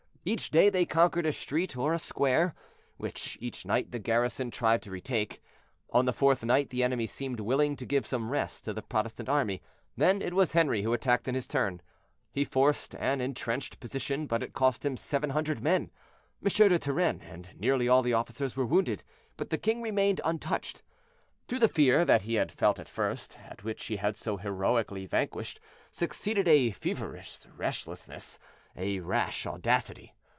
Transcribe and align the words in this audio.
Each 0.23 0.51
day 0.51 0.69
they 0.69 0.85
conquered 0.85 1.25
a 1.25 1.33
street 1.33 1.75
or 1.75 1.95
a 1.95 1.97
square, 1.97 2.53
which 2.97 3.39
each 3.41 3.65
night 3.65 3.89
the 3.89 3.97
garrison 3.97 4.51
tried 4.51 4.83
to 4.83 4.91
retake. 4.91 5.41
On 5.89 6.05
the 6.05 6.13
fourth 6.13 6.43
night 6.45 6.69
the 6.69 6.83
enemy 6.83 7.07
seemed 7.07 7.39
willing 7.39 7.75
to 7.77 7.87
give 7.87 8.05
some 8.05 8.29
rest 8.29 8.63
to 8.65 8.71
the 8.73 8.83
Protestant 8.83 9.29
army. 9.29 9.63
Then 9.97 10.21
it 10.21 10.35
was 10.35 10.51
Henri 10.53 10.83
who 10.83 10.93
attacked 10.93 11.27
in 11.27 11.33
his 11.33 11.47
turn. 11.47 11.81
He 12.31 12.45
forced 12.45 12.93
an 12.99 13.19
intrenched 13.19 13.79
position, 13.79 14.27
but 14.27 14.43
it 14.43 14.53
cost 14.53 14.85
him 14.85 14.95
seven 14.95 15.31
hundred 15.31 15.59
men. 15.59 15.89
M. 16.39 16.69
de 16.69 16.77
Turenne 16.77 17.21
and 17.21 17.55
nearly 17.59 17.89
all 17.89 18.03
the 18.03 18.13
officers 18.13 18.55
were 18.55 18.63
wounded, 18.63 19.03
but 19.37 19.49
the 19.49 19.57
king 19.57 19.81
remained 19.81 20.21
untouched. 20.23 20.83
To 21.47 21.57
the 21.57 21.67
fear 21.67 22.05
that 22.05 22.21
he 22.21 22.35
had 22.35 22.51
felt 22.51 22.79
at 22.79 22.87
first, 22.89 23.39
and 23.49 23.59
which 23.63 23.83
he 23.87 23.95
had 23.95 24.15
so 24.15 24.37
heroically 24.37 25.07
vanquished, 25.07 25.59
succeeded 25.89 26.47
a 26.47 26.69
feverish 26.69 27.47
restlessness, 27.57 28.37
a 28.77 28.97
rash 29.01 29.45
audacity. 29.45 30.15